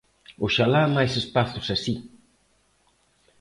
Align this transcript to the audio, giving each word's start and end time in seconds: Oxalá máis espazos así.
Oxalá 0.45 0.81
máis 0.95 1.13
espazos 1.21 1.67
así. 1.75 1.93